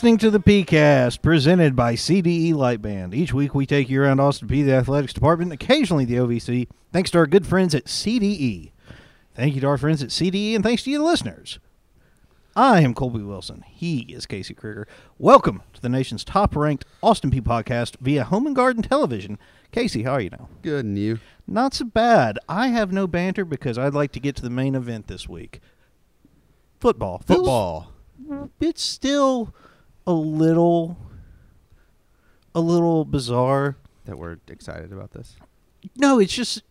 [0.00, 3.12] listening to the PeayCast presented by CDE Lightband.
[3.14, 7.10] Each week we take you around Austin Peay, the athletics department, occasionally the OVC, thanks
[7.10, 8.70] to our good friends at CDE.
[9.34, 11.58] Thank you to our friends at CDE, and thanks to you, the listeners.
[12.56, 13.62] I am Colby Wilson.
[13.68, 14.88] He is Casey Krieger.
[15.18, 19.38] Welcome to the nation's top ranked Austin Peay podcast via Home and Garden Television.
[19.70, 20.48] Casey, how are you now?
[20.62, 21.18] Good, and you?
[21.46, 22.38] Not so bad.
[22.48, 25.60] I have no banter because I'd like to get to the main event this week.
[26.80, 27.18] Football.
[27.18, 27.92] Feels- Football.
[28.62, 29.52] it's still
[30.10, 30.98] a little
[32.54, 33.76] a little bizarre.
[34.06, 35.36] That we're excited about this.
[35.96, 36.62] No, it's just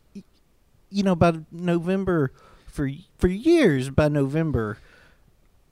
[0.90, 2.32] you know by November
[2.68, 4.78] for for years by November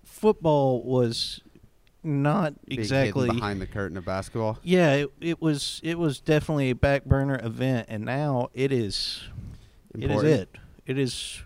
[0.04, 1.42] football was
[2.04, 4.59] not Being exactly behind the curtain of basketball.
[4.64, 9.24] Yeah, it, it was it was definitely a back burner event and now it is.
[9.94, 10.50] It is it
[10.86, 11.42] it is.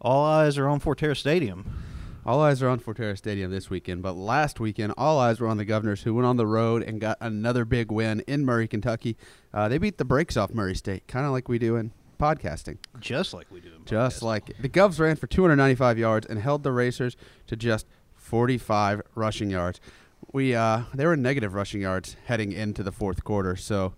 [0.00, 1.82] all eyes are on Fortera Stadium.
[2.26, 5.58] All eyes are on Fortera Stadium this weekend, but last weekend, all eyes were on
[5.58, 9.16] the Governors, who went on the road and got another big win in Murray, Kentucky.
[9.54, 12.78] Uh, they beat the brakes off Murray State, kind of like we do in podcasting.
[12.98, 14.22] Just like we do in Just podcasting.
[14.24, 14.56] like it.
[14.60, 17.16] the Govs ran for 295 yards and held the Racers
[17.46, 19.80] to just 45 rushing yards.
[20.32, 23.94] We uh, they were negative rushing yards heading into the fourth quarter, so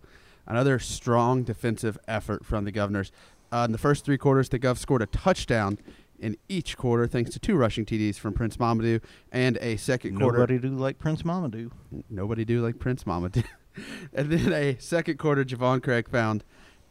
[0.46, 3.10] another strong defensive effort from the Governors.
[3.50, 5.78] Uh, in the first three quarters, the Govs scored a touchdown
[6.18, 10.38] in each quarter, thanks to two rushing TDs from Prince Momodu and a second quarter
[10.38, 11.70] Nobody do like Prince Momodu.
[12.10, 13.44] Nobody do like Prince Momodu.
[14.12, 16.44] and then a second quarter, JaVaughn Craig found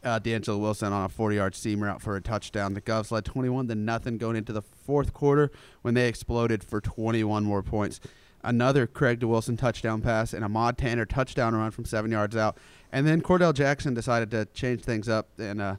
[0.04, 2.74] uh, D'Angelo Wilson on a 40-yard seam route for a touchdown.
[2.74, 5.50] The Govs led 21 to nothing going into the fourth quarter
[5.82, 8.00] when they exploded for 21 more points.
[8.42, 12.36] Another Craig to Wilson touchdown pass and a Mod Tanner touchdown run from seven yards
[12.36, 12.56] out.
[12.92, 15.76] And then Kordell Jackson decided to change things up and uh,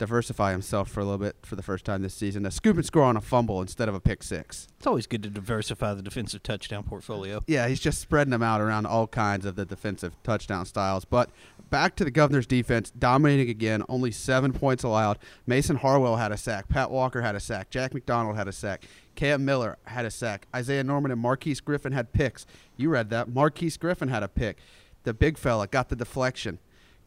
[0.00, 2.46] diversify himself for a little bit for the first time this season.
[2.46, 4.66] A scoop and score on a fumble instead of a pick six.
[4.78, 7.42] It's always good to diversify the defensive touchdown portfolio.
[7.46, 11.04] Yeah, he's just spreading them out around all kinds of the defensive touchdown styles.
[11.04, 11.28] But
[11.68, 15.18] back to the Governor's defense, dominating again, only seven points allowed.
[15.46, 16.70] Mason Harwell had a sack.
[16.70, 17.68] Pat Walker had a sack.
[17.68, 18.84] Jack McDonald had a sack.
[19.16, 20.46] Cam Miller had a sack.
[20.56, 22.46] Isaiah Norman and Marquise Griffin had picks.
[22.78, 23.28] You read that.
[23.28, 24.56] Marquise Griffin had a pick.
[25.02, 26.58] The big fella got the deflection,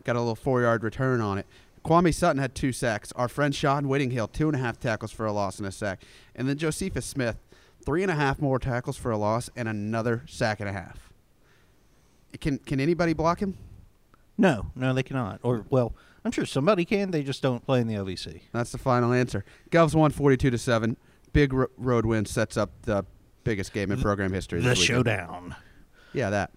[0.04, 1.48] got a little four yard return on it.
[1.84, 3.12] Kwame Sutton had two sacks.
[3.16, 6.02] Our friend Sean Whittinghill, two and a half tackles for a loss and a sack.
[6.36, 7.38] And then Josephus Smith,
[7.86, 11.12] three and a half more tackles for a loss and another sack and a half.
[12.40, 13.58] Can can anybody block him?
[14.38, 15.40] No, no, they cannot.
[15.44, 15.94] Or well,
[16.26, 17.12] I'm sure somebody can.
[17.12, 18.42] They just don't play in the OVC.
[18.52, 19.46] That's the final answer.
[19.70, 20.98] Govs won 42 to 7.
[21.34, 23.06] Big ro- road win sets up the
[23.44, 24.62] biggest game in program history.
[24.62, 25.56] The showdown.
[26.14, 26.52] Yeah, that.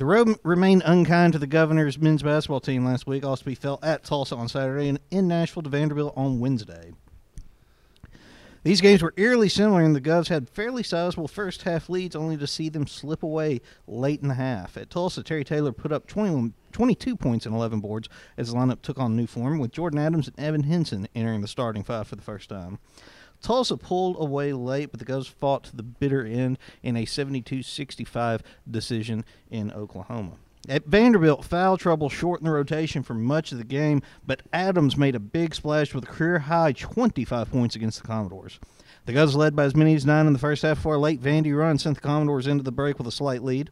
[0.00, 3.22] The road remained unkind to the Governor's men's basketball team last week.
[3.22, 6.94] Austin Peay fell at Tulsa on Saturday and in Nashville to Vanderbilt on Wednesday.
[8.62, 12.38] These games were eerily similar, and the Govs had fairly sizable first half leads, only
[12.38, 14.78] to see them slip away late in the half.
[14.78, 18.80] At Tulsa, Terry Taylor put up 21, 22 points and 11 boards as the lineup
[18.80, 22.16] took on new form, with Jordan Adams and Evan Henson entering the starting five for
[22.16, 22.78] the first time.
[23.42, 28.40] Tulsa pulled away late, but the Govs fought to the bitter end in a 72-65
[28.70, 30.32] decision in Oklahoma.
[30.68, 35.14] At Vanderbilt, foul trouble shortened the rotation for much of the game, but Adams made
[35.14, 38.60] a big splash with a career-high 25 points against the Commodores.
[39.06, 41.22] The Govs led by as many as nine in the first half before a late
[41.22, 43.70] Vandy run sent the Commodores into the break with a slight lead.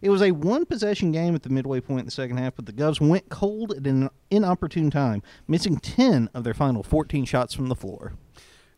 [0.00, 2.72] It was a one-possession game at the midway point in the second half, but the
[2.72, 7.68] Govs went cold at an inopportune time, missing 10 of their final 14 shots from
[7.68, 8.14] the floor.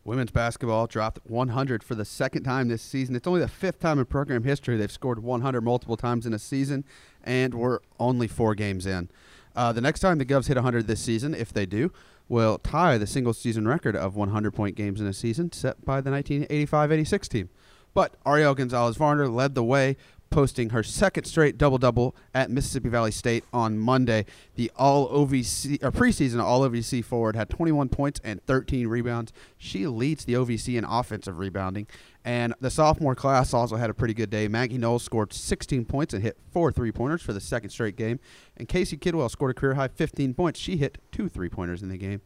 [0.05, 3.15] Women's basketball dropped 100 for the second time this season.
[3.15, 6.39] It's only the fifth time in program history they've scored 100 multiple times in a
[6.39, 6.83] season,
[7.23, 9.09] and we're only four games in.
[9.55, 11.91] Uh, the next time the Govs hit 100 this season, if they do,
[12.27, 16.01] will tie the single season record of 100 point games in a season set by
[16.01, 17.49] the 1985 86 team.
[17.93, 19.97] But Ariel Gonzalez Varner led the way,
[20.33, 24.25] posting her second straight double double at Mississippi Valley State on Monday.
[24.55, 29.31] The All OVC or preseason All OVC forward had 21 points and 13 rebounds.
[29.59, 31.85] She leads the OVC in offensive rebounding.
[32.25, 34.47] And the sophomore class also had a pretty good day.
[34.47, 38.19] Maggie Knowles scored 16 points and hit four three pointers for the second straight game.
[38.57, 40.59] And Casey Kidwell scored a career high 15 points.
[40.59, 42.21] She hit two three pointers in the game.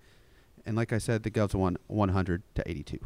[0.65, 2.99] And like I said, the Govs won 100 to 82.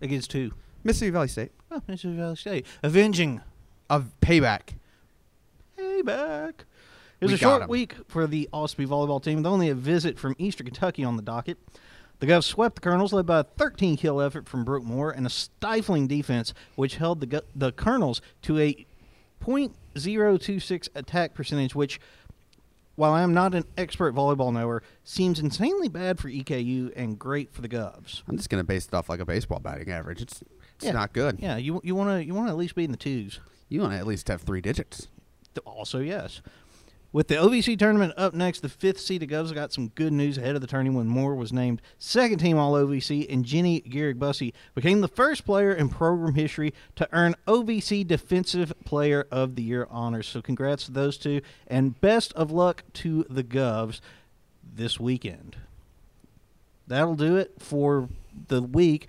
[0.00, 0.52] Against two.
[0.82, 1.52] Mississippi Valley State.
[1.70, 2.66] Oh, Mississippi Valley State.
[2.82, 3.42] Avenging
[3.88, 4.74] Of payback.
[5.78, 6.52] payback.
[7.20, 9.74] It was We a short week for the Austin Peay volleyball team, with only a
[9.74, 11.56] visit from Eastern Kentucky on the docket.
[12.18, 15.26] The Govs swept the Colonels, led by a 13 kill effort from Brooke Moore and
[15.26, 18.86] a stifling defense, which held the the Colonels to a
[19.44, 22.00] .026 attack percentage, which,
[22.96, 27.52] while I am not an expert volleyball knower, seems insanely bad for EKU and great
[27.52, 28.22] for the Govs.
[28.28, 30.20] I'm just gonna base it off like a baseball batting average.
[30.22, 30.42] It's
[30.76, 30.92] it's Yeah.
[30.92, 31.38] not good.
[31.40, 33.40] Yeah, you you want to you want to at least be in the twos.
[33.68, 35.08] You want to at least have three digits.
[35.64, 36.42] Also, yes.
[37.12, 40.36] With the OVC tournament up next, the fifth seed of Govs got some good news
[40.36, 44.18] ahead of the tourney when Moore was named second team All OVC and Jenny Gehrig
[44.18, 49.62] Bussey became the first player in program history to earn OVC Defensive Player of the
[49.62, 50.26] Year honors.
[50.26, 54.00] So, congrats to those two, and best of luck to the Govs
[54.62, 55.56] this weekend.
[56.86, 58.10] That'll do it for
[58.48, 59.08] the week.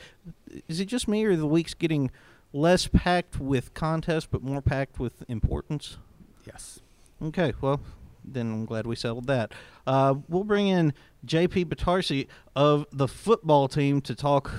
[0.69, 2.09] Is it just me, or the week's getting
[2.53, 5.97] less packed with contests but more packed with importance?
[6.45, 6.79] Yes.
[7.21, 7.81] Okay, well,
[8.23, 9.53] then I'm glad we settled that.
[9.85, 10.93] Uh, we'll bring in
[11.25, 14.51] JP Batarseh of the football team to talk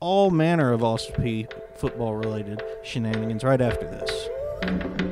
[0.00, 5.11] all manner of Austin Peay football related shenanigans right after this.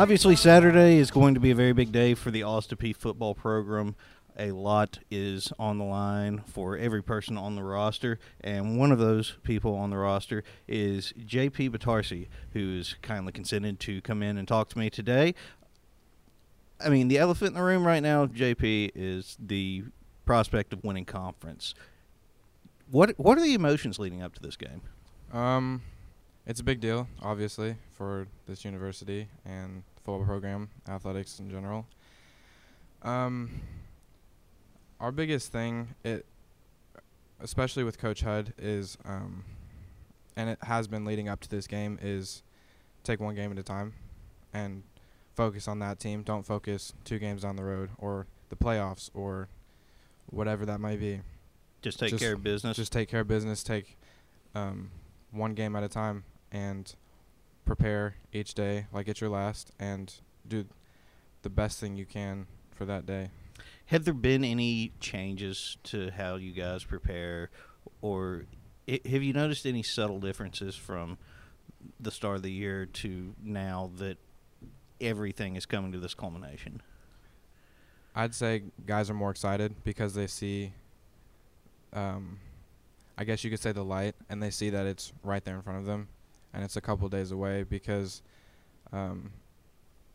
[0.00, 3.34] Obviously, Saturday is going to be a very big day for the Austin Peay football
[3.34, 3.94] program.
[4.38, 8.98] A lot is on the line for every person on the roster, and one of
[8.98, 14.48] those people on the roster is JP Batarseh, who's kindly consented to come in and
[14.48, 15.34] talk to me today.
[16.82, 19.84] I mean, the elephant in the room right now, JP, is the
[20.24, 21.74] prospect of winning conference.
[22.90, 24.80] What what are the emotions leading up to this game?
[25.30, 25.82] Um,
[26.46, 31.86] it's a big deal, obviously, for this university and football program, athletics in general.
[33.02, 33.50] Um,
[34.98, 36.26] our biggest thing, it,
[37.40, 39.44] especially with Coach Hud, is, um,
[40.36, 42.42] and it has been leading up to this game, is
[43.04, 43.94] take one game at a time,
[44.52, 44.82] and
[45.34, 46.22] focus on that team.
[46.22, 49.48] Don't focus two games down the road or the playoffs or
[50.26, 51.20] whatever that might be
[51.82, 52.76] Just take Just- care of business.
[52.76, 53.96] just take care of business take
[54.54, 54.90] um,
[55.32, 56.94] one game at a time and
[57.74, 60.14] prepare each day like it's your last and
[60.48, 60.64] do
[61.42, 63.30] the best thing you can for that day
[63.86, 67.48] Have there been any changes to how you guys prepare,
[68.02, 68.44] or
[68.88, 71.16] i- have you noticed any subtle differences from
[72.00, 74.18] the start of the year to now that
[75.00, 76.82] everything is coming to this culmination?
[78.16, 80.72] i'd say guys are more excited because they see
[81.92, 82.40] um,
[83.16, 85.62] i guess you could say the light and they see that it's right there in
[85.62, 86.08] front of them
[86.52, 88.22] and it's a couple days away because
[88.92, 89.30] um,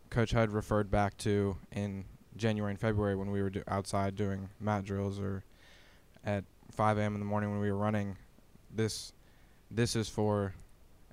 [0.09, 2.05] coach hud referred back to in
[2.37, 5.43] january and february when we were do- outside doing mat drills or
[6.25, 8.17] at 5 a.m in the morning when we were running
[8.73, 9.13] this
[9.71, 10.53] this is for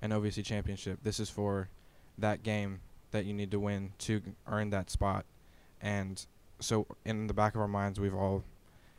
[0.01, 0.99] an ovc championship.
[1.01, 1.69] This is for
[2.17, 5.25] that game that you need to win to earn that spot.
[5.81, 6.23] And
[6.59, 8.43] so in the back of our minds we've all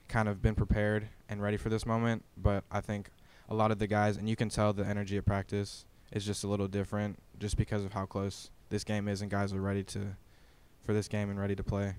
[0.09, 3.09] kind of been prepared and ready for this moment but i think
[3.49, 6.45] a lot of the guys and you can tell the energy at practice is just
[6.45, 9.83] a little different just because of how close this game is and guys are ready
[9.83, 10.17] to
[10.83, 11.95] for this game and ready to play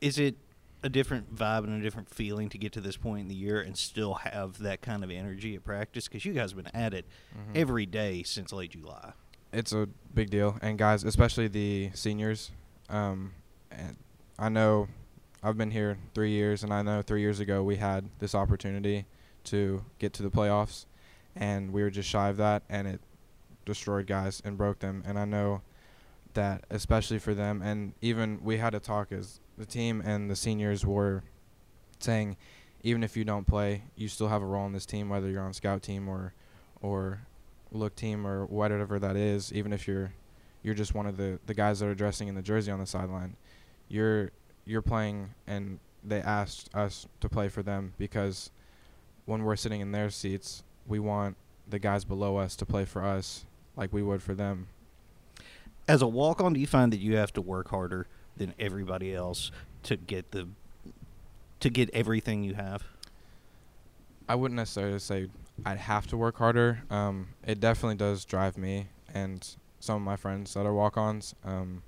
[0.00, 0.36] Is it
[0.82, 3.60] a different vibe and a different feeling to get to this point in the year
[3.60, 6.08] and still have that kind of energy at practice?
[6.08, 7.56] Because you guys have been at it Mhm.
[7.56, 9.12] every day since late July.
[9.52, 12.50] it's a big deal and guys especially the seniors
[12.88, 13.32] um,
[13.70, 13.96] and
[14.36, 14.88] i know
[15.44, 19.06] i've been here three years and i know three years ago we had this opportunity
[19.44, 20.86] to get to the playoffs
[21.36, 23.00] and we were just shy of that and it
[23.64, 25.02] destroyed guys and broke them.
[25.06, 25.62] And i know
[26.34, 30.34] that especially for them and even we had a talk as the team and the
[30.34, 31.22] seniors were
[32.00, 32.36] saying
[32.82, 35.44] even if you don't play you still have a role in this team whether you're
[35.44, 36.34] on scout team or
[36.82, 37.20] or
[37.74, 40.12] look team or whatever that is, even if you're
[40.62, 42.86] you're just one of the, the guys that are dressing in the jersey on the
[42.86, 43.36] sideline,
[43.88, 44.30] you're
[44.64, 48.50] you're playing and they asked us to play for them because
[49.26, 51.36] when we're sitting in their seats, we want
[51.68, 54.68] the guys below us to play for us like we would for them.
[55.86, 59.14] As a walk on, do you find that you have to work harder than everybody
[59.14, 59.50] else
[59.84, 60.48] to get the
[61.60, 62.84] to get everything you have?
[64.28, 65.28] I wouldn't necessarily say
[65.64, 66.82] I'd have to work harder.
[66.90, 69.46] Um, it definitely does drive me, and
[69.80, 71.82] some of my friends that are walk-ons um,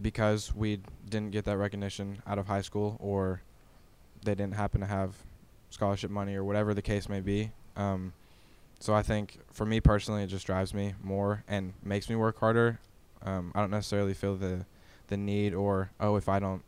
[0.00, 3.40] because we didn't get that recognition out of high school or
[4.22, 5.14] they didn't happen to have
[5.70, 7.50] scholarship money or whatever the case may be.
[7.76, 8.12] Um,
[8.78, 12.38] so I think for me personally, it just drives me more and makes me work
[12.38, 12.78] harder.
[13.22, 14.66] Um, I don't necessarily feel the
[15.08, 16.62] the need or oh if I don't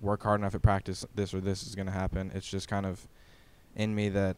[0.00, 2.30] work hard enough at practice, this or this is going to happen.
[2.34, 3.08] It's just kind of
[3.74, 4.36] in me that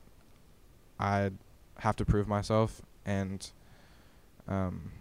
[0.99, 1.31] I
[1.79, 3.51] have to prove myself, and
[4.49, 4.93] um,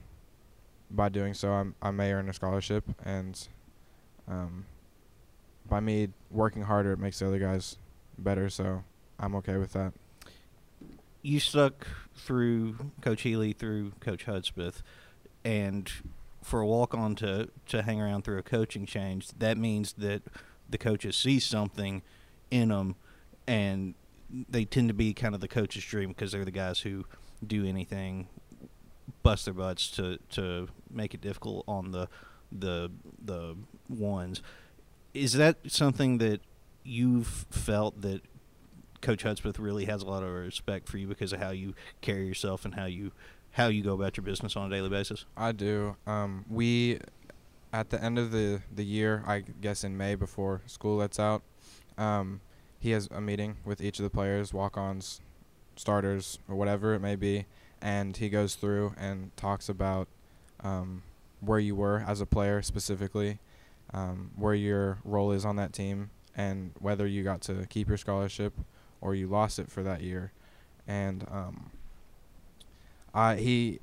[0.92, 3.48] by doing so, I'm, I may earn a scholarship, and
[4.28, 4.66] um,
[5.68, 7.78] by me working harder, it makes the other guys
[8.18, 8.50] better.
[8.50, 8.84] So
[9.20, 9.94] I'm okay with that.
[11.22, 14.82] You stuck through Coach Healy, through Coach Hudspeth,
[15.44, 15.92] and
[16.44, 20.24] for a walk on to, to hang around through a coaching change, that means that
[20.70, 22.02] the coaches see something
[22.50, 22.96] in them,
[23.48, 23.96] and
[24.50, 27.06] they tend to be kind of the coach's dream because they're the guys who
[27.46, 28.28] do anything,
[29.24, 32.08] bust their butts to to make it difficult on the
[32.52, 32.92] the
[33.24, 33.56] the
[33.90, 34.42] ones.
[35.14, 36.42] Is that something that
[36.84, 38.22] you've felt that
[39.02, 42.28] Coach Hudspeth really has a lot of respect for you because of how you carry
[42.28, 43.12] yourself and how you
[43.52, 45.26] how you go about your business on a daily basis?
[45.36, 45.96] I do.
[46.06, 47.00] Um, we
[47.74, 51.42] at the end of the the year, I guess in May before school lets out,
[51.98, 52.42] um,
[52.80, 55.22] he has a meeting with each of the players, walk-ons,
[55.76, 57.46] starters, or whatever it may be,
[57.82, 60.08] and he goes through and talks about
[60.62, 61.04] um,
[61.40, 63.40] where you were as a player specifically,
[63.94, 67.98] um, where your role is on that team, and whether you got to keep your
[67.98, 68.54] scholarship
[69.02, 70.32] or you lost it for that year,
[70.88, 71.72] and um,
[73.14, 73.80] I he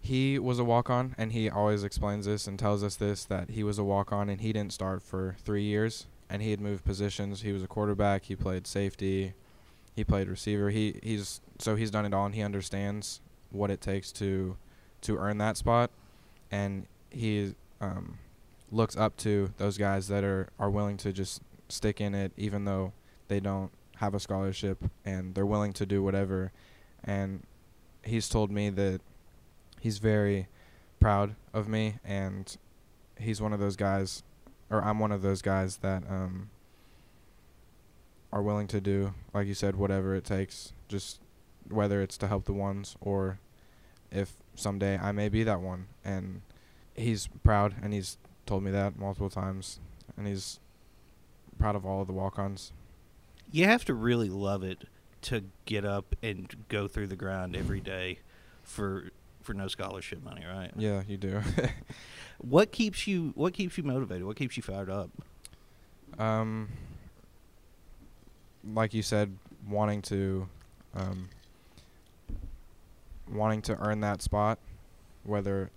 [0.00, 3.50] he was a walk on, and he always explains this and tells us this that
[3.50, 6.60] he was a walk on and he didn't start for three years and he had
[6.62, 7.42] moved positions.
[7.42, 8.24] He was a quarterback.
[8.24, 9.34] He played safety.
[9.94, 10.70] He played receiver.
[10.70, 14.56] He he's so he's done it all and he understands what it takes to
[15.02, 15.90] to earn that spot,
[16.50, 18.18] and he um,
[18.70, 22.64] looks up to those guys that are are willing to just stick in it even
[22.64, 22.92] though
[23.28, 23.70] they don't
[24.02, 26.50] have a scholarship and they're willing to do whatever.
[27.04, 27.44] And
[28.04, 29.00] he's told me that
[29.80, 30.48] he's very
[31.00, 32.56] proud of me and
[33.16, 34.24] he's one of those guys
[34.70, 36.50] or I'm one of those guys that um
[38.32, 41.20] are willing to do like you said whatever it takes just
[41.68, 43.38] whether it's to help the ones or
[44.10, 46.42] if someday I may be that one and
[46.94, 48.16] he's proud and he's
[48.46, 49.80] told me that multiple times
[50.16, 50.60] and he's
[51.58, 52.72] proud of all of the walk-ons.
[53.52, 54.84] You have to really love it
[55.22, 58.18] to get up and go through the grind every day
[58.62, 59.10] for
[59.42, 60.70] for no scholarship money, right?
[60.76, 61.40] Yeah, you do.
[62.38, 64.24] what keeps you What keeps you motivated?
[64.24, 65.10] What keeps you fired up?
[66.18, 66.68] Um,
[68.72, 69.36] like you said,
[69.68, 70.48] wanting to,
[70.94, 71.28] um,
[73.30, 74.58] wanting to earn that spot,
[75.24, 75.70] whether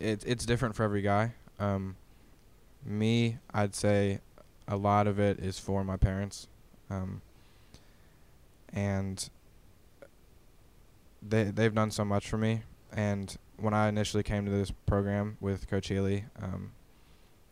[0.00, 1.32] it, it's different for every guy.
[1.58, 1.96] Um,
[2.84, 4.20] me, I'd say
[4.68, 6.46] a lot of it is for my parents.
[6.90, 7.22] Um,
[8.72, 9.30] and
[11.22, 12.62] they they've done so much for me.
[12.92, 16.72] And when I initially came to this program with Coach Healy, um,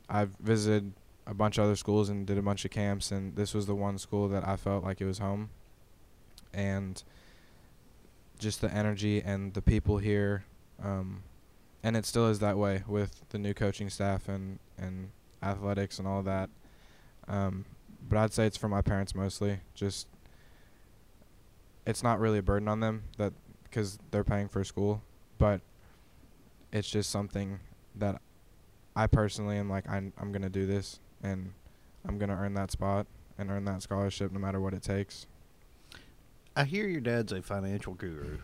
[0.08, 0.92] I've visited
[1.26, 3.74] a bunch of other schools and did a bunch of camps, and this was the
[3.74, 5.50] one school that I felt like it was home.
[6.52, 7.02] And
[8.38, 10.44] just the energy and the people here,
[10.82, 11.22] um,
[11.82, 15.10] and it still is that way with the new coaching staff and and
[15.42, 16.48] athletics and all that.
[17.28, 17.66] Um,
[18.08, 19.60] but I'd say it's for my parents mostly.
[19.74, 20.06] Just
[21.86, 23.32] it's not really a burden on them that
[23.64, 25.02] because they're paying for school,
[25.38, 25.60] but
[26.72, 27.60] it's just something
[27.96, 28.20] that
[28.96, 31.52] I personally am like I'm I'm gonna do this and
[32.06, 33.06] I'm gonna earn that spot
[33.38, 35.26] and earn that scholarship no matter what it takes.
[36.56, 38.38] I hear your dad's a financial guru,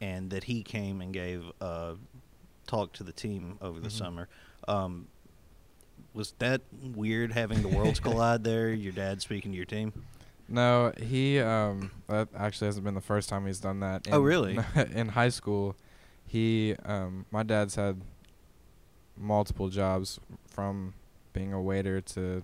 [0.00, 1.96] and that he came and gave a
[2.66, 3.92] talk to the team over the Mhm.
[3.92, 4.28] summer.
[4.68, 5.08] Um,
[6.14, 6.62] was that
[6.94, 8.70] weird having the worlds collide there?
[8.70, 9.92] Your dad speaking to your team?
[10.48, 14.06] No, he um that actually hasn't been the first time he's done that.
[14.10, 14.58] Oh, really?
[14.94, 15.76] in high school,
[16.26, 18.00] he um my dad's had
[19.16, 20.94] multiple jobs from
[21.32, 22.42] being a waiter to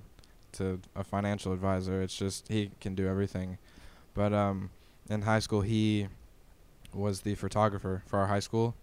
[0.52, 2.02] to a financial advisor.
[2.02, 3.58] It's just he can do everything.
[4.14, 4.70] But um
[5.08, 6.08] in high school he
[6.92, 8.74] was the photographer for our high school.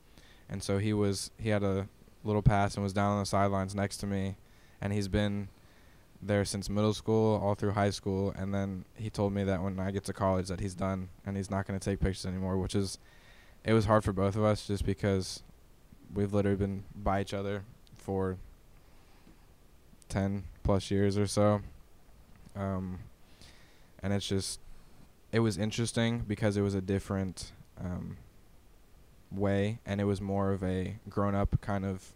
[0.49, 1.87] And so he was he had a
[2.23, 4.35] little pass and was down on the sidelines next to me
[4.81, 5.49] and he's been
[6.21, 8.33] there since middle school all through high school.
[8.35, 11.37] And then he told me that when I get to college that he's done and
[11.37, 12.97] he's not going to take pictures anymore which is
[13.63, 15.43] it was hard for both of us just because
[16.13, 17.63] we've literally been by each other
[17.95, 18.37] for
[20.09, 21.61] 10 plus years or so.
[22.55, 22.99] Um,
[24.01, 24.59] and it's just
[25.31, 28.17] it was interesting because it was a different um,
[29.31, 32.13] way, and it was more of a grown-up kind of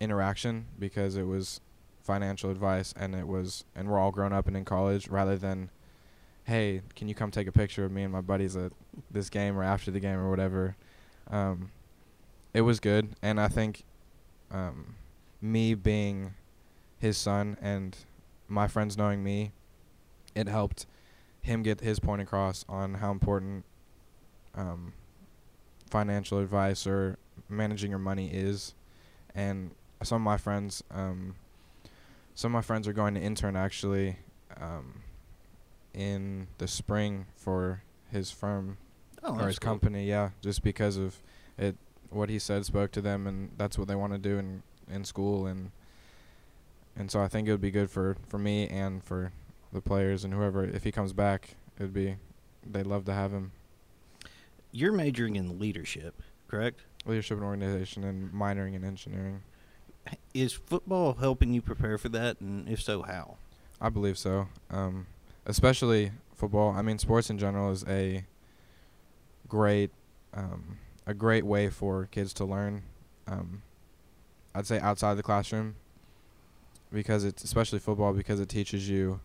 [0.00, 1.60] interaction because it was
[2.02, 5.70] financial advice, and it was, and we're all grown up and in college, rather than,
[6.44, 8.72] hey, can you come take a picture of me and my buddies at
[9.10, 10.76] this game or after the game or whatever.
[11.30, 11.70] Um,
[12.52, 13.84] it was good, and I think
[14.50, 14.96] um,
[15.40, 16.34] me being
[16.98, 17.96] his son and
[18.48, 19.52] my friends knowing me,
[20.34, 20.86] it helped
[21.40, 23.64] him get his point across on how important
[24.54, 24.92] um,
[25.90, 27.18] financial advice or
[27.48, 28.74] managing your money is.
[29.34, 31.34] And some of my friends, um,
[32.34, 34.16] some of my friends are going to intern actually
[34.60, 35.02] um,
[35.94, 38.76] in the spring for his firm
[39.24, 39.70] Oh, or his cool.
[39.70, 40.06] company.
[40.08, 41.22] Yeah, just because of
[41.56, 41.76] it,
[42.10, 44.62] what he said spoke to them, and that's what they want to do in
[44.92, 45.70] in school, and
[46.96, 49.32] and so I think it would be good for for me and for
[49.72, 52.16] the players and whoever if he comes back, it'd be
[52.68, 53.52] they'd love to have him.
[54.72, 56.80] You're majoring in leadership, correct?
[57.06, 59.42] Leadership and organization and minoring in engineering.
[60.34, 63.36] Is football helping you prepare for that, and if so, how?
[63.80, 64.48] I believe so.
[64.70, 65.06] Um,
[65.46, 66.70] especially football.
[66.70, 68.24] I mean, sports in general is a
[69.48, 69.90] great,
[70.32, 72.82] um, a great way for kids to learn.
[73.26, 73.62] Um,
[74.54, 75.76] I'd say outside the classroom,
[76.92, 79.20] because it's especially football because it teaches you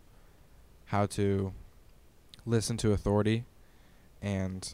[0.87, 1.53] how to
[2.45, 3.45] listen to authority,
[4.21, 4.73] and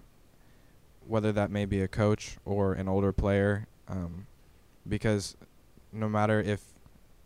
[1.08, 4.26] whether that may be a coach or an older player, um,
[4.88, 5.36] because
[5.94, 6.62] no matter if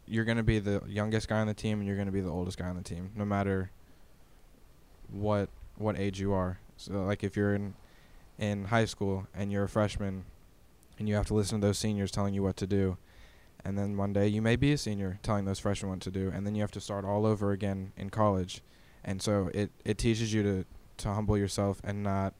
[0.06, 2.22] you're going to be the youngest guy on the team and you're going to be
[2.22, 3.72] the oldest guy on the team no matter
[5.12, 6.60] what what age you are.
[6.76, 7.74] So like if you're in
[8.38, 10.26] in high school and you're a freshman
[11.00, 12.98] and you have to listen to those seniors telling you what to do
[13.64, 16.32] and then one day you may be a senior telling those freshmen what to do
[16.34, 18.62] and then you have to start all over again in college.
[19.04, 20.66] And so it it teaches you to
[20.98, 22.34] to humble yourself and not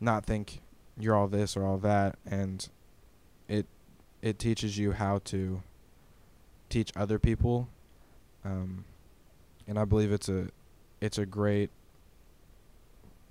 [0.00, 0.60] not think
[0.98, 2.68] you're all this or all that and
[3.48, 3.66] it
[4.22, 5.62] it teaches you how to
[6.68, 7.68] teach other people
[8.44, 8.84] um,
[9.66, 10.48] and I believe it's a
[11.00, 11.70] it's a great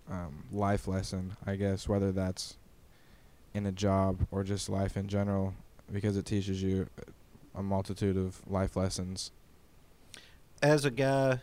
[0.09, 2.57] um, life lesson I guess whether that's
[3.53, 5.53] in a job or just life in general
[5.91, 6.87] because it teaches you
[7.55, 9.31] a multitude of life lessons.
[10.61, 11.41] As a guy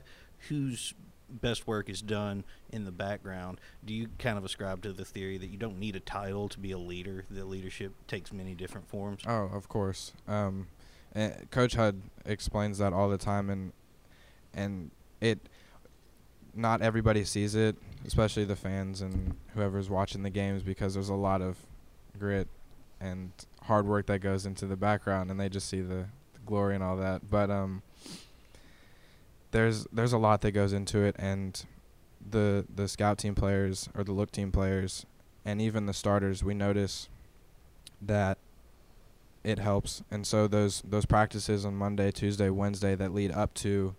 [0.48, 0.94] whose
[1.40, 5.38] best work is done in the background, do you kind of ascribe to the theory
[5.38, 7.24] that you don't need a title to be a leader?
[7.30, 9.22] That leadership takes many different forms.
[9.26, 10.12] Oh, of course.
[10.26, 10.68] Um,
[11.50, 13.72] Coach Hud explains that all the time, and
[14.52, 15.38] and it.
[16.56, 17.74] Not everybody sees it,
[18.06, 21.56] especially the fans and whoever's watching the games, because there's a lot of
[22.16, 22.46] grit
[23.00, 26.76] and hard work that goes into the background, and they just see the, the glory
[26.76, 27.28] and all that.
[27.28, 27.82] But um,
[29.54, 31.64] there's there's a lot that goes into it, and
[32.28, 35.06] the the scout team players or the look team players,
[35.44, 37.08] and even the starters, we notice
[38.02, 38.36] that
[39.44, 40.02] it helps.
[40.10, 43.94] And so those those practices on Monday, Tuesday, Wednesday that lead up to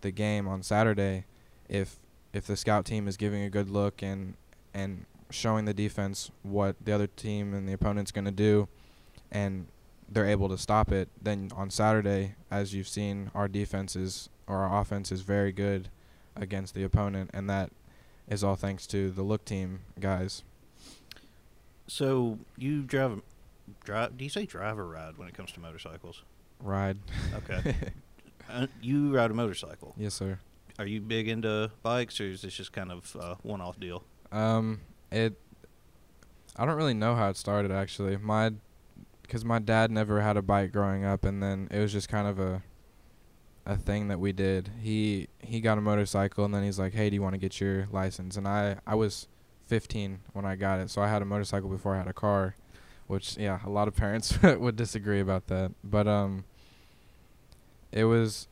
[0.00, 1.26] the game on Saturday,
[1.68, 1.98] if
[2.32, 4.36] if the scout team is giving a good look and
[4.72, 8.68] and showing the defense what the other team and the opponent's going to do
[9.30, 9.66] and
[10.08, 14.58] they're able to stop it, then on Saturday, as you've seen, our defense is or
[14.58, 15.88] our offense is very good
[16.36, 17.70] against the opponent and that
[18.28, 20.42] is all thanks to the look team guys.
[21.86, 23.22] So you drive, a-
[23.84, 24.16] drive.
[24.16, 26.22] Do you say drive or ride when it comes to motorcycles?
[26.60, 26.98] Ride.
[27.34, 27.74] Okay.
[28.50, 29.94] uh, you ride a motorcycle.
[29.98, 30.38] yes, sir.
[30.78, 34.04] Are you big into bikes, or is this just kind of a one-off deal?
[34.30, 35.38] Um, it.
[36.56, 38.16] I don't really know how it started actually.
[38.16, 38.52] My,
[39.22, 42.26] because my dad never had a bike growing up, and then it was just kind
[42.26, 42.62] of a.
[43.64, 44.70] A thing that we did.
[44.80, 47.60] He he got a motorcycle, and then he's like, "Hey, do you want to get
[47.60, 49.28] your license?" And I I was
[49.68, 52.56] 15 when I got it, so I had a motorcycle before I had a car,
[53.06, 55.72] which yeah, a lot of parents would disagree about that.
[55.84, 56.44] But um.
[57.92, 58.48] It was,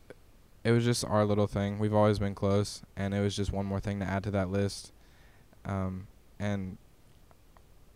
[0.65, 1.79] it was just our little thing.
[1.79, 4.51] We've always been close, and it was just one more thing to add to that
[4.51, 4.93] list.
[5.65, 6.07] Um,
[6.39, 6.77] and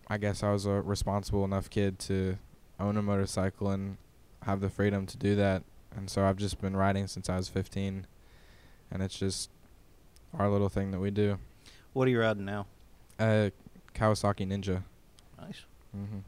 [0.09, 2.39] I guess I was a responsible enough kid to
[2.81, 3.99] own a motorcycle and
[4.43, 5.63] have the freedom to do that.
[5.97, 8.07] And so I've just been riding since I was 15,
[8.91, 9.51] and it's just
[10.39, 11.39] our little thing that we do.
[11.93, 12.67] What are you riding now?
[13.19, 13.51] Uh,
[13.95, 14.83] Kawasaki Ninja.
[15.41, 15.65] Nice.
[15.93, 16.19] hmm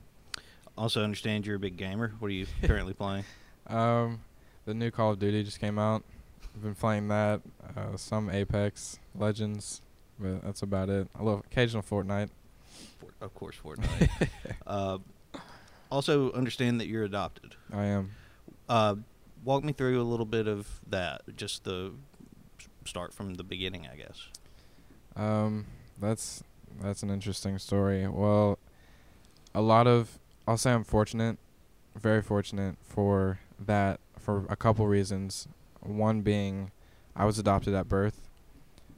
[0.79, 2.15] Also, understand you're a big gamer.
[2.21, 3.25] What are you currently playing?
[3.67, 4.21] Um,
[4.65, 6.05] the new Call of Duty just came out.
[6.55, 7.41] I've been playing that.
[7.77, 9.83] Uh, some Apex Legends,
[10.19, 11.09] but that's about it.
[11.19, 12.31] A little occasional Fortnite.
[13.01, 14.29] For, of course, Fortnite.
[14.67, 14.99] uh,
[15.91, 17.57] also, understand that you're adopted.
[17.73, 18.13] I am.
[18.69, 18.95] Uh,
[19.45, 21.23] walk me through a little bit of that.
[21.37, 21.93] Just the
[22.85, 24.29] start from the beginning, I guess.
[25.17, 25.67] Um,
[26.01, 26.43] that's
[26.81, 28.07] that's an interesting story.
[28.07, 28.59] Well,
[29.55, 31.39] a lot of I'll say I'm fortunate,
[31.95, 35.49] very fortunate for that for a couple reasons.
[35.81, 36.71] One being
[37.15, 38.29] I was adopted at birth.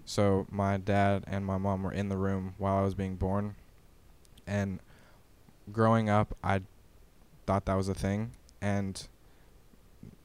[0.05, 3.55] So my dad and my mom were in the room while I was being born.
[4.47, 4.81] And
[5.71, 6.63] growing up I
[7.47, 9.07] thought that was a thing and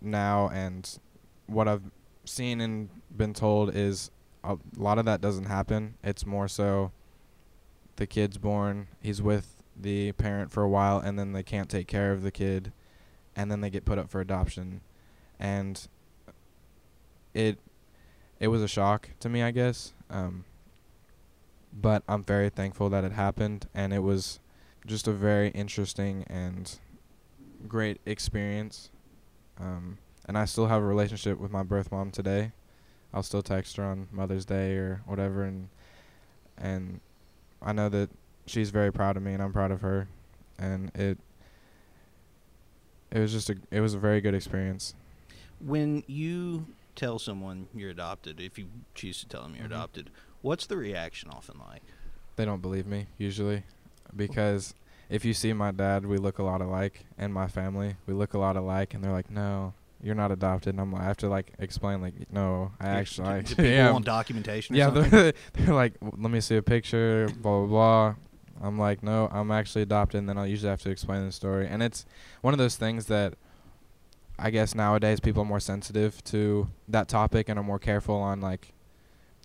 [0.03, 0.99] now and
[1.47, 1.91] what I've
[2.25, 4.11] seen and been told is
[4.43, 5.95] a lot of that doesn't happen.
[6.03, 6.91] It's more so
[7.95, 11.87] the kid's born, he's with the parent for a while, and then they can't take
[11.87, 12.71] care of the kid,
[13.35, 14.81] and then they get put up for adoption,
[15.39, 15.87] and
[17.33, 17.57] it
[18.39, 19.93] it was a shock to me, I guess.
[20.09, 20.45] Um,
[21.71, 24.39] but I'm very thankful that it happened, and it was
[24.85, 26.79] just a very interesting and
[27.67, 28.91] great experience.
[29.59, 32.51] Um, and I still have a relationship with my birth mom today.
[33.13, 35.69] I'll still text her on Mother's Day or whatever, and
[36.57, 36.99] and
[37.61, 38.09] I know that
[38.45, 40.07] she's very proud of me, and I'm proud of her,
[40.57, 41.19] and it
[43.11, 44.95] it was just a it was a very good experience.
[45.59, 49.71] When you tell someone you're adopted, if you choose to tell them you're Mhm.
[49.71, 50.09] adopted,
[50.41, 51.83] what's the reaction often like?
[52.35, 53.63] They don't believe me usually,
[54.15, 54.73] because
[55.09, 58.33] if you see my dad, we look a lot alike, and my family, we look
[58.33, 61.17] a lot alike, and they're like, "No, you're not adopted." And I'm like, I have
[61.17, 64.75] to like explain, like, "No, I Do- actually, like, do people yeah, want documentation?
[64.75, 65.09] Or yeah." something?
[65.09, 68.15] They're, they're like, "Let me see a picture." Blah blah blah.
[68.61, 71.67] I'm like, "No, I'm actually adopted." And then I'll usually have to explain the story,
[71.67, 72.05] and it's
[72.41, 73.35] one of those things that
[74.39, 78.41] I guess nowadays people are more sensitive to that topic and are more careful on
[78.41, 78.73] like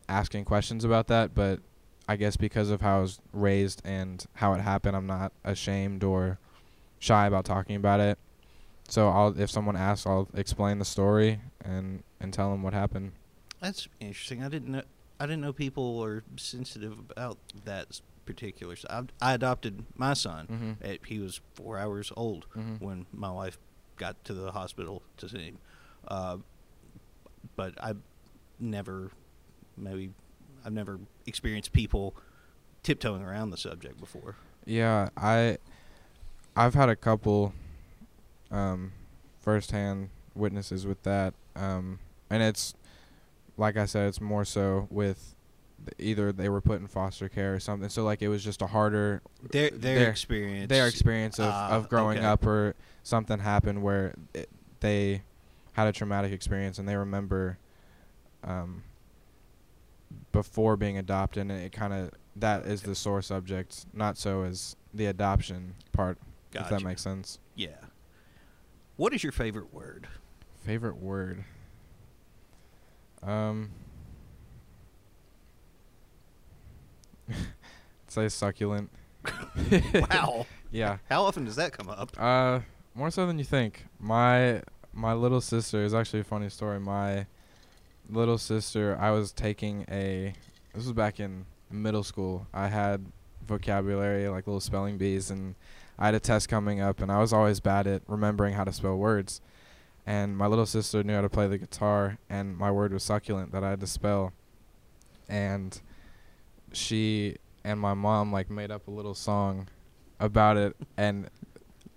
[0.08, 1.34] asking questions about that.
[1.34, 1.60] But
[2.08, 6.02] I guess because of how I was raised and how it happened, I'm not ashamed
[6.02, 6.38] or
[6.98, 8.18] shy about talking about it.
[8.88, 13.12] So I'll if someone asks, I'll explain the story and and tell them what happened.
[13.60, 14.42] That's interesting.
[14.42, 14.82] I didn't know.
[15.20, 18.76] I didn't know people were sensitive about that particular.
[19.20, 20.76] I adopted my son.
[20.80, 20.88] Mhm.
[20.90, 22.80] At, he was four hours old Mhm.
[22.80, 23.58] when my wife
[23.96, 25.58] got to the hospital to see him.
[26.06, 26.38] Uh,
[27.56, 27.94] but I
[28.60, 29.10] never,
[29.76, 30.12] maybe,
[30.64, 32.14] I've never experienced people
[32.82, 34.36] tiptoeing around the subject before.
[34.64, 35.58] Yeah, I
[36.56, 37.52] I've had a couple
[38.50, 38.92] um
[39.40, 41.34] firsthand witnesses with that.
[41.56, 41.98] Um
[42.30, 42.74] and it's
[43.56, 45.34] like I said it's more so with
[45.98, 47.88] either they were put in foster care or something.
[47.88, 50.68] So like it was just a harder Their their, Their- experience.
[50.68, 52.26] their experience of, Ah, of growing okay.
[52.26, 54.48] up or something happened where it,
[54.80, 55.22] they
[55.72, 57.58] had a traumatic experience and they remember
[58.44, 58.82] um,
[60.32, 64.76] before being adopted and it kind of that is the sore subject not so as
[64.94, 66.18] the adoption part
[66.54, 67.76] if that makes sense Yeah.
[68.96, 70.08] What is your favorite word?
[70.64, 71.44] favorite word
[73.22, 73.70] um
[78.08, 78.90] say succulent
[80.10, 80.46] wow.
[80.70, 82.10] yeah How often does that come up?
[82.18, 82.60] Uh,
[82.94, 83.86] more so than you think.
[83.98, 84.62] My
[84.92, 86.80] my little sister is actually a funny story.
[86.80, 87.26] My
[88.08, 90.32] little sister, I was taking a.
[90.74, 92.46] This was back in middle school.
[92.52, 93.04] I had
[93.46, 95.54] vocabulary like little spelling bees, and
[95.98, 98.72] I had a test coming up, and I was always bad at remembering how to
[98.72, 99.40] spell words.
[100.06, 103.52] And my little sister knew how to play the guitar, and my word was succulent
[103.52, 104.32] that I had to spell.
[105.28, 105.78] And
[106.72, 109.68] she and my mom like made up a little song
[110.20, 111.28] about it, and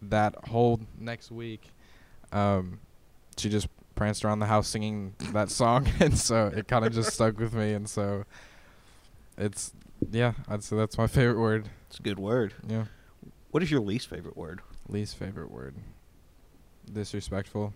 [0.01, 1.69] that whole next week,
[2.31, 2.79] um,
[3.37, 3.67] she just
[4.01, 7.53] pranced around the house singing that song, and so it kind of just stuck with
[7.53, 8.23] me, and so
[9.37, 9.73] it's
[10.09, 11.69] yeah, I'd say that's my favorite word.
[11.87, 12.55] It's a good word.
[12.67, 12.85] Yeah,
[13.51, 14.61] What is your least favorite word?
[14.87, 15.75] least favorite word.
[16.91, 17.75] Disrespectful.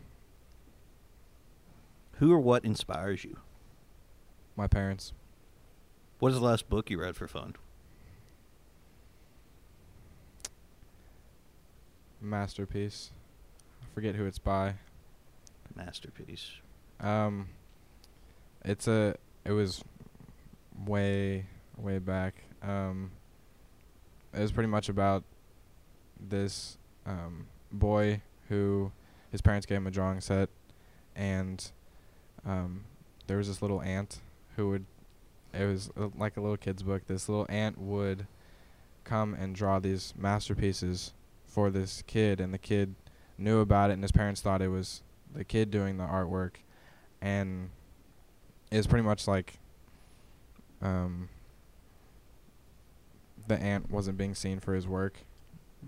[2.14, 3.38] Who or what inspires you?
[4.56, 5.14] My parents.
[6.18, 7.54] What is the last book you read for fun?
[12.20, 13.12] Masterpiece.
[13.84, 14.74] I forget who it's by.
[15.76, 16.52] Masterpiece.
[17.00, 17.50] Um,
[18.64, 19.16] it's a.
[19.44, 19.84] It was
[20.86, 21.46] way,
[21.78, 22.44] way back.
[22.62, 23.12] Um,
[24.34, 25.24] it was pretty much about
[26.20, 28.92] this um, boy who
[29.32, 30.50] his parents gave him a drawing set,
[31.16, 31.72] and
[32.46, 32.86] um,
[33.28, 34.20] there was this little ant
[34.56, 34.86] who would.
[35.54, 37.08] It was uh, like a little kid's book.
[37.08, 38.28] This little ant would
[39.04, 41.14] come and draw these masterpieces
[41.46, 42.96] for this kid, and the kid
[43.38, 45.02] knew about it, and his parents thought it was
[45.36, 46.52] the kid doing the artwork,
[47.22, 47.70] and
[48.72, 49.60] it was pretty much like
[50.82, 51.30] um,
[53.48, 55.18] the ant wasn't being seen for his work,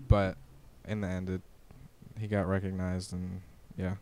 [0.08, 0.36] but
[0.86, 1.40] in the end, it
[2.18, 3.42] he got recognized, and
[3.76, 3.94] yeah,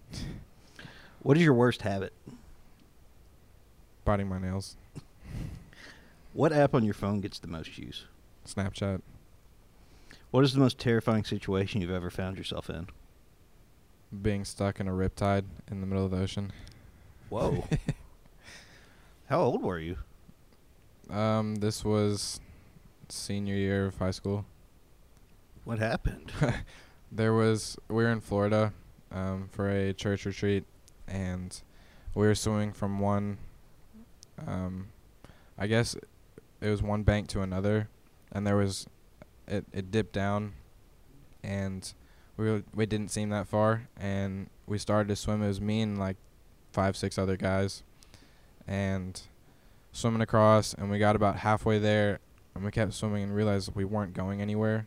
[1.21, 2.13] What is your worst habit?
[4.05, 4.77] biting my nails.
[6.33, 8.05] What app on your phone gets the most use?
[8.47, 9.01] Snapchat.
[10.31, 12.87] What is the most terrifying situation you've ever found yourself in?
[14.23, 16.53] Being stuck in a riptide in the middle of the ocean.
[17.29, 17.65] Whoa.
[19.29, 19.99] How old were you?
[21.11, 22.41] Um, this was
[23.09, 24.45] senior year of high school.
[25.65, 26.33] What happened?
[27.13, 28.73] There was we were in Florida
[29.13, 30.65] um, for a church retreat,
[31.07, 31.59] and
[32.15, 33.39] we were swimming from one.
[34.45, 34.89] Um,
[35.57, 35.97] I guess
[36.61, 37.89] it was one bank to another,
[38.33, 38.87] and there was,
[39.47, 40.55] it it dipped down,
[41.43, 41.93] and
[42.37, 45.43] we we didn't seem that far, and we started to swim.
[45.43, 46.17] It was me and like
[46.73, 47.83] five six other guys,
[48.67, 49.21] and
[49.93, 52.21] swimming across, and we got about halfway there,
[52.55, 54.87] and we kept swimming and realized we weren't going anywhere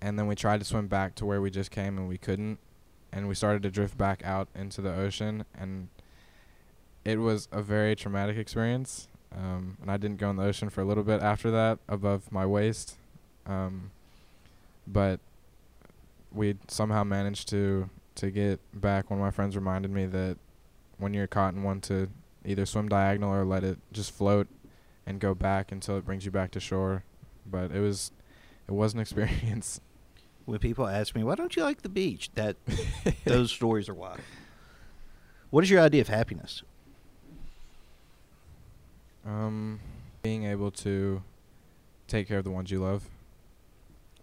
[0.00, 2.58] and then we tried to swim back to where we just came and we couldn't
[3.12, 5.88] and we started to drift back out into the ocean and
[7.04, 10.80] it was a very traumatic experience um, and i didn't go in the ocean for
[10.80, 12.96] a little bit after that above my waist
[13.46, 13.90] um,
[14.86, 15.20] but
[16.32, 20.36] we somehow managed to to get back one of my friends reminded me that
[20.98, 22.08] when you're caught in one to
[22.44, 24.48] either swim diagonal or let it just float
[25.06, 27.04] and go back until it brings you back to shore
[27.46, 28.12] but it was
[28.68, 29.80] it was an experience
[30.50, 32.56] when people ask me, "Why don't you like the beach?" That
[33.24, 34.18] those stories are why.
[35.50, 36.62] What is your idea of happiness?
[39.24, 39.80] Um,
[40.22, 41.22] being able to
[42.08, 43.08] take care of the ones you love.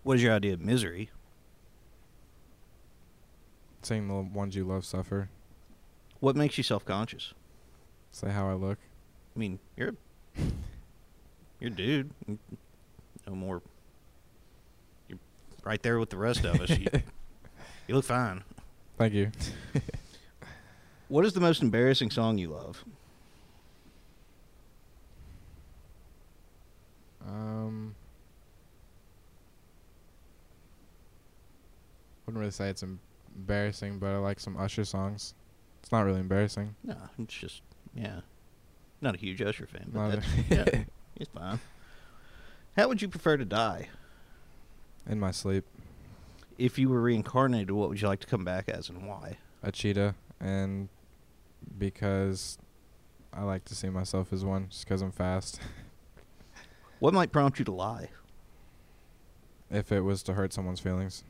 [0.04, 1.10] What is your idea of misery?
[3.88, 5.30] Seeing the ones you love suffer.
[6.19, 7.34] What makes you self-conscious?
[8.12, 8.78] Say how I look.
[9.34, 9.95] I mean, you're
[11.62, 12.12] you're a dude.
[12.28, 13.62] No more.
[15.08, 15.19] You're
[15.63, 16.69] right there with the rest of us.
[16.69, 16.88] you,
[17.88, 18.43] you look fine.
[18.97, 19.32] Thank you.
[21.10, 22.84] What is the most embarrassing song you love?
[27.26, 27.95] Um,
[32.26, 32.84] wouldn't really say it's
[33.38, 35.34] embarrassing, but I like some Usher songs.
[35.82, 36.76] It's not really embarrassing.
[36.84, 37.62] No, it's just
[37.95, 38.21] yeah.
[39.00, 40.84] Not a huge Usher fan, but that's, yeah,
[41.15, 41.60] it's fine.
[42.76, 43.89] How would you prefer to die?
[45.10, 45.63] In my sleep,
[46.58, 49.38] If you were reincarnated, what would you like to come back as and why?
[49.63, 50.89] a cheetah, and
[51.78, 52.58] because
[53.34, 55.60] I like to see myself as one, just because I'm fast.
[57.00, 58.10] What might prompt you to lie?
[59.69, 61.23] if it was to hurt someone's feelings,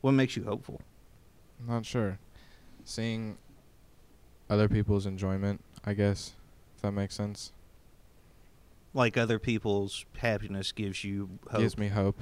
[0.00, 0.80] What makes you hopeful?
[1.66, 2.18] Not sure.
[2.84, 3.38] Seeing
[4.48, 6.32] other people's enjoyment, I guess,
[6.76, 7.52] if that makes sense,
[8.94, 11.60] Like other people's happiness gives you hope.
[11.60, 12.18] gives me hope.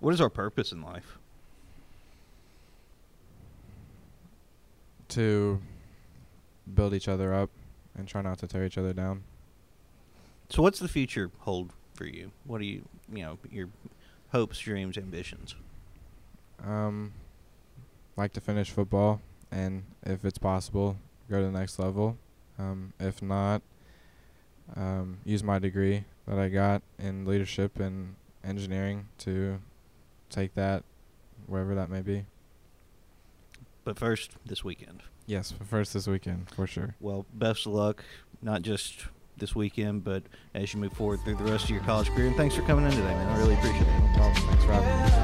[0.00, 1.16] What is our purpose in life?
[5.08, 5.60] to
[6.72, 7.50] build each other up
[7.98, 9.24] and try not to tear each other down.
[10.48, 12.30] So, what's the future hold for you?
[12.44, 13.68] What are you, you know, your
[14.30, 15.56] hopes, dreams, ambitions?
[16.64, 17.12] Um,
[18.20, 20.96] like to finish football, and if it's possible,
[21.30, 22.18] go to the next level.
[22.58, 23.62] Um, if not,
[24.76, 29.60] um, use my degree that I got in leadership and engineering to
[30.28, 30.84] take that
[31.46, 32.26] wherever that may be.
[33.84, 35.02] But first, this weekend.
[35.26, 36.96] Yes, first this weekend for sure.
[37.00, 38.04] Well, best of luck,
[38.42, 39.06] not just
[39.38, 42.26] this weekend, but as you move forward through the rest of your college career.
[42.26, 43.28] And thanks for coming in today, man.
[43.28, 44.00] I really appreciate it.
[44.00, 44.34] No problem.
[44.34, 45.19] Thanks for having me.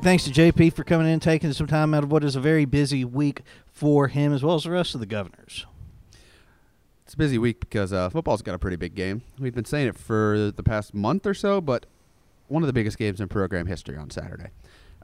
[0.00, 2.34] Big thanks to JP for coming in and taking some time out of what is
[2.34, 5.66] a very busy week for him, as well as the rest of the governors.
[7.04, 9.20] It's a busy week because uh, football's got a pretty big game.
[9.38, 11.84] We've been saying it for the past month or so, but
[12.48, 14.48] one of the biggest games in program history on Saturday.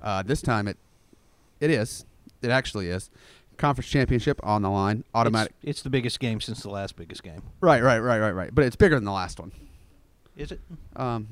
[0.01, 0.79] Uh, this time, it
[1.61, 2.07] it is.
[2.41, 3.11] It actually is.
[3.59, 5.05] Conference championship on the line.
[5.15, 5.53] Automatic.
[5.61, 7.43] It's, it's the biggest game since the last biggest game.
[7.61, 8.55] Right, right, right, right, right.
[8.55, 9.53] But it's bigger than the last one.
[10.39, 10.61] Is it?
[10.95, 11.29] Um,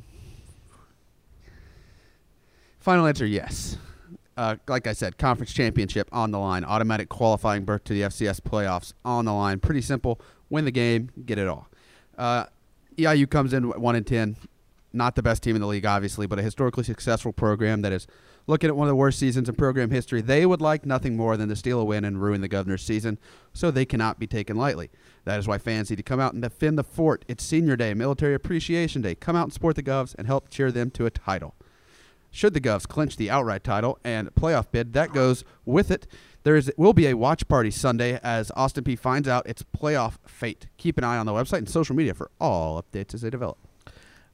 [2.84, 3.78] final answer: yes.
[4.36, 6.64] Uh, like I said, conference championship on the line.
[6.64, 9.60] Automatic qualifying berth to the FCS playoffs on the line.
[9.60, 10.20] Pretty simple.
[10.50, 11.68] Win the game, get it all.
[12.18, 12.46] Uh,
[12.96, 14.36] EIU comes in one and ten.
[14.92, 18.06] Not the best team in the league, obviously, but a historically successful program that is
[18.46, 21.38] Looking at one of the worst seasons in program history, they would like nothing more
[21.38, 23.18] than to steal a win and ruin the governor's season,
[23.54, 24.90] so they cannot be taken lightly.
[25.24, 27.24] That is why fans need to come out and defend the fort.
[27.26, 29.14] It's Senior Day, Military Appreciation Day.
[29.14, 31.54] Come out and support the Govs and help cheer them to a title.
[32.34, 36.08] Should the Govs clinch the outright title and playoff bid, that goes with it.
[36.42, 40.14] There is will be a watch party Sunday as Austin Peay finds out its playoff
[40.26, 40.66] fate.
[40.76, 43.56] Keep an eye on the website and social media for all updates as they develop.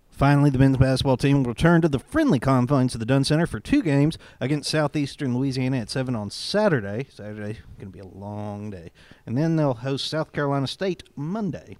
[0.09, 3.47] Finally, the men's basketball team will return to the friendly confines of the Dunn Center
[3.47, 7.07] for two games against Southeastern Louisiana at 7 on Saturday.
[7.11, 8.93] Saturday going to be a long day.
[9.27, 11.77] And then they'll host South Carolina State Monday.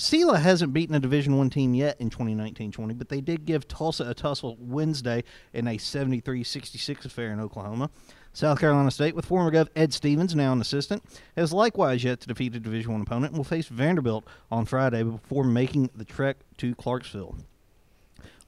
[0.00, 4.08] Sela hasn't beaten a Division One team yet in 2019-20, but they did give Tulsa
[4.08, 7.90] a tussle Wednesday in a 73-66 affair in Oklahoma.
[8.32, 11.02] South Carolina State, with former Gov Ed Stevens, now an assistant,
[11.36, 15.02] has likewise yet to defeat a Division One opponent and will face Vanderbilt on Friday
[15.02, 17.36] before making the trek to Clarksville.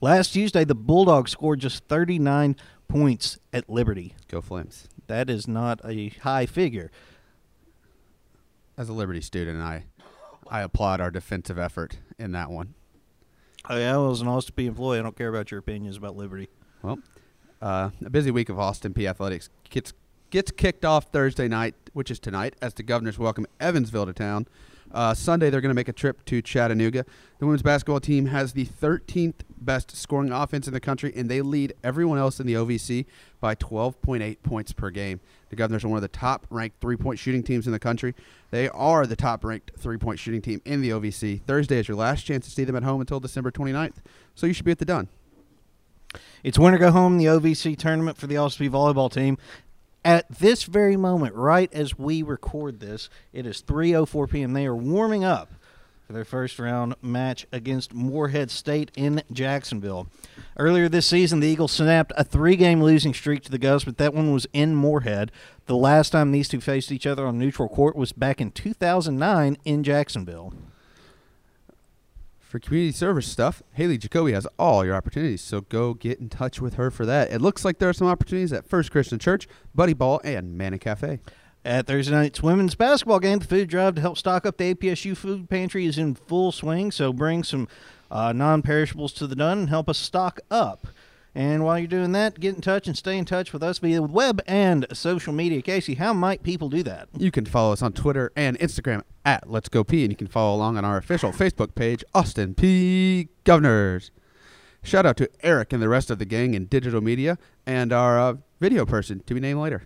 [0.01, 2.57] Last Tuesday, the Bulldogs scored just 39
[2.89, 4.15] points at Liberty.
[4.29, 4.89] Go Flames.
[5.07, 6.91] That is not a high figure.
[8.79, 9.85] As a Liberty student, I
[10.53, 12.75] I applaud our defensive effort in that one.
[13.71, 14.99] Oh, yeah, I was an Austin Peay employee.
[14.99, 16.51] I don't care about your opinions about Liberty.
[16.83, 16.99] Well,
[17.63, 19.95] uh, a busy week of Austin Peay athletics gets
[20.29, 24.47] gets kicked off Thursday night, which is tonight, as the Governors welcome Evansville to town.
[24.93, 27.05] Uh, Sunday, they're going to make a trip to Chattanooga.
[27.39, 31.41] The women's basketball team has the 13th best scoring offense in the country, and they
[31.41, 33.07] lead everyone else in the OVC
[33.41, 35.21] by 12.8 points per game.
[35.49, 38.15] The Governors are one of the top ranked three point shooting teams in the country.
[38.51, 41.43] They are the top ranked three point shooting team in the OVC.
[41.43, 43.97] Thursday is your last chance to see them at home until December 29th,
[44.35, 45.09] so you should be at the Dunn.
[46.43, 49.39] It's winter go home, the OVC tournament for the Peay volleyball team.
[50.05, 54.53] At this very moment, right as we record this, it is 3:04 p.m.
[54.53, 55.53] They are warming up
[56.07, 60.09] for their first round match against Morehead State in Jacksonville.
[60.59, 64.13] Earlier this season, the Eagles snapped a three-game losing streak to the Govs, but that
[64.13, 65.31] one was in Moorhead.
[65.67, 69.57] The last time these two faced each other on neutral court was back in 2009
[69.65, 70.53] in Jacksonville.
[72.53, 76.61] For community service stuff, Haley Jacoby has all your opportunities, so go get in touch
[76.61, 77.33] with her for that.
[77.33, 80.79] It looks like there are some opportunities at First Christian Church, Buddy Ball, and Manna
[80.79, 81.21] Cafe.
[81.65, 85.17] At Thursday night's women's basketball game, the food drive to help stock up the APSU
[85.17, 86.91] food pantry is in full swing.
[86.91, 87.69] So bring some
[88.11, 90.89] uh, non-perishables to the Dunn and help us stock up.
[91.35, 94.03] And while you're doing that, get in touch and stay in touch with us via
[94.03, 95.63] web and social media.
[95.63, 97.09] Casey, how might people do that?
[97.17, 100.27] You can follow us on Twitter and Instagram at Let's Go Peay, and you can
[100.27, 104.11] follow along on our official Facebook page, Austin Peay Governors.
[104.83, 108.19] Shout out to Eric and the rest of the gang in digital media and our
[108.19, 109.85] uh, video person to be named later.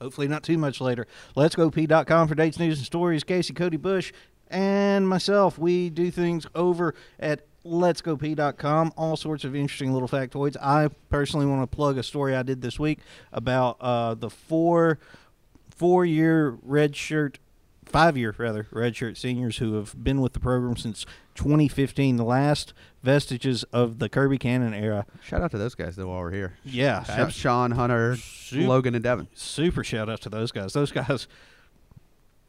[0.00, 1.06] Hopefully, not too much later.
[1.36, 3.22] Let's go Peay.com for dates, news, and stories.
[3.22, 4.12] Casey, Cody Bush,
[4.48, 5.58] and myself.
[5.58, 8.92] We do things over at Let's Go Peay.com.
[8.96, 10.56] All sorts of interesting little factoids.
[10.60, 12.98] I personally want to plug a story I did this week
[13.32, 14.98] about uh, the four
[15.70, 17.38] four year red shirt,
[17.84, 22.16] five year rather red shirt seniors who have been with the program since 2015.
[22.16, 22.72] The last
[23.02, 25.06] vestiges of the Kirby Cannon era.
[25.22, 26.54] Shout out to those guys though while we're here.
[26.64, 29.28] Yeah, Shout out Sean, Hunter, Sup- Logan, and Devin.
[29.34, 30.72] super shout out to those guys.
[30.72, 31.26] Those guys,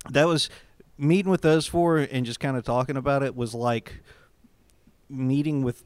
[0.10, 0.50] that was
[0.98, 4.02] meeting with those four and just kind of talking about it was like
[5.14, 5.84] meeting with,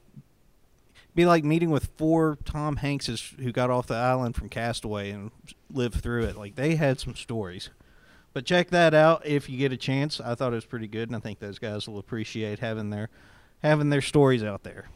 [1.14, 5.32] be like meeting with four Tom Hankses who got off the island from Castaway and
[5.72, 6.38] lived through it.
[6.38, 7.70] Like they had some stories.
[8.34, 10.22] But check that out if you get a chance.
[10.22, 13.10] I thought it was pretty good, and I think those guys will appreciate having their
[13.64, 14.90] having their stories out there.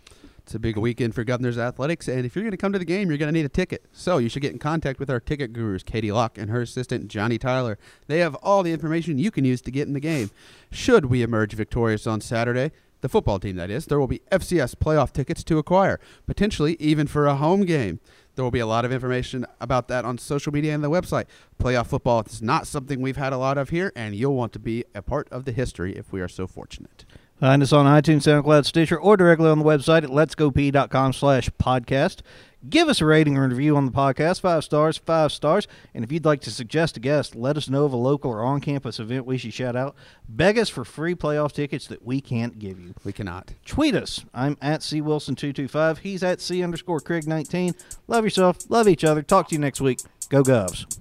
[0.44, 2.86] It's a big weekend for Governors Athletics, and if you're going to come to the
[2.86, 3.86] game, you're going to need a ticket.
[3.94, 7.08] So you should get in contact with our ticket gurus, Katie Locke and her assistant,
[7.08, 7.78] Johnny Tyler.
[8.08, 10.32] They have all the information you can use to get in the game.
[10.72, 14.76] Should we emerge victorious on Saturday, the football team that is, there will be FCS
[14.76, 18.00] playoff tickets to acquire, potentially even for a home game.
[18.36, 21.26] There will be a lot of information about that on social media and the website.
[21.60, 24.60] Playoff football is not something we've had a lot of here, and you'll want to
[24.60, 27.06] be a part of the history if we are so fortunate.
[27.42, 32.22] Find us on iTunes, SoundCloud, Stitcher, or directly on the website at letsgopeay.com slash podcast.
[32.70, 35.68] Give us a rating or review on the podcast, five stars, five stars.
[35.96, 38.44] And if you'd like to suggest a guest, let us know of a local or
[38.44, 39.96] on-campus event we should shout out.
[40.30, 42.94] Beg us for free playoff tickets that we can't give you.
[43.04, 43.56] We cannot.
[43.66, 44.26] Tweet us.
[44.34, 46.00] I'm at C Wilson225.
[46.00, 47.76] He's at C underscore Craig19.
[48.08, 48.70] Love yourself.
[48.70, 49.24] Love each other.
[49.24, 50.00] Talk to you next week.
[50.30, 51.01] Go Govs.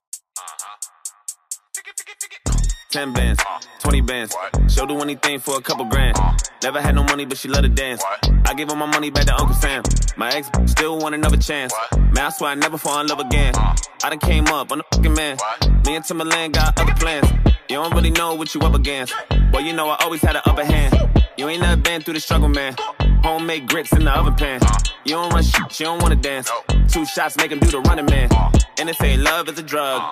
[2.91, 3.41] 10 bands,
[3.79, 4.37] 20 bands.
[4.69, 6.17] She'll do anything for a couple grand.
[6.61, 8.03] Never had no money, but she love to dance.
[8.45, 9.85] I gave her my money back to Uncle Sam.
[10.17, 11.73] My ex still want another chance.
[11.97, 13.55] Man, I swear I never fall in love again.
[13.57, 15.37] I done came up, I'm the fucking man.
[15.87, 17.31] Me and Timbaland got other plans.
[17.69, 19.15] You don't really know what you up against.
[19.53, 20.93] Well, you know I always had an upper hand.
[21.37, 22.75] You ain't never been through the struggle, man.
[23.23, 24.61] Homemade grits in the oven pan.
[25.05, 26.51] You don't run shit, you don't wanna dance.
[26.89, 28.29] Two shots make him do the running man.
[28.79, 30.03] And they say love is a drug.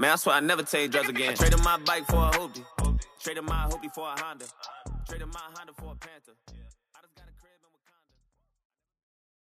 [0.00, 1.32] Man, I swear I never take drugs again.
[1.32, 2.64] I traded my bike for a hoopty.
[3.22, 4.46] Traded my hoopty for a Honda.
[5.06, 6.32] Traded my Honda for a Panther.